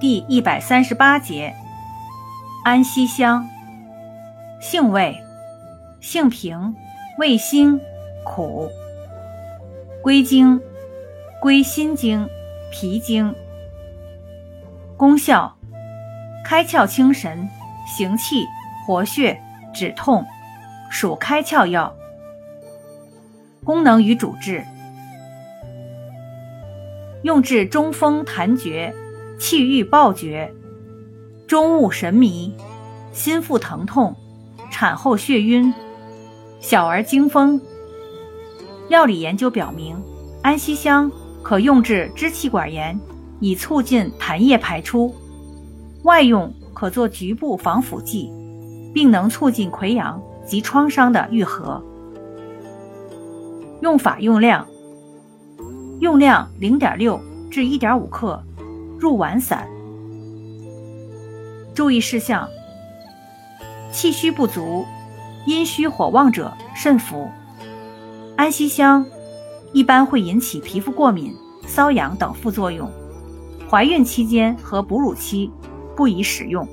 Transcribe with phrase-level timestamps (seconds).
[0.00, 1.52] 第一百三十八节，
[2.64, 3.48] 安息香，
[4.60, 5.20] 性味，
[6.00, 6.76] 性平，
[7.18, 7.80] 味辛，
[8.24, 8.70] 苦。
[10.00, 10.60] 归经，
[11.40, 12.28] 归心经、
[12.70, 13.34] 脾经。
[14.96, 15.56] 功效，
[16.44, 17.48] 开窍清神，
[17.84, 18.46] 行气，
[18.86, 19.40] 活血，
[19.74, 20.24] 止痛，
[20.88, 21.92] 属开窍药。
[23.64, 24.64] 功能与主治，
[27.22, 28.94] 用治中风痰厥。
[29.38, 30.52] 气郁暴厥、
[31.46, 32.52] 中恶神迷、
[33.12, 34.14] 心腹疼痛、
[34.70, 35.72] 产后血晕、
[36.60, 37.60] 小儿惊风。
[38.88, 39.96] 药理研究表明，
[40.42, 41.10] 安息香
[41.42, 42.98] 可用治支气管炎，
[43.38, 45.14] 以促进痰液排出；
[46.02, 48.32] 外用可做局部防腐剂，
[48.92, 51.80] 并能促进溃疡及创伤的愈合。
[53.82, 54.66] 用法用量：
[56.00, 58.42] 用量零点六至一点五克。
[58.98, 59.68] 入丸散。
[61.74, 62.48] 注意事项：
[63.92, 64.84] 气虚不足、
[65.46, 67.28] 阴虚火旺者慎服。
[68.36, 69.06] 安息香
[69.72, 71.32] 一般会引起皮肤过敏、
[71.66, 72.90] 瘙痒等副作用，
[73.70, 75.50] 怀孕期间和哺乳期
[75.96, 76.66] 不宜使用。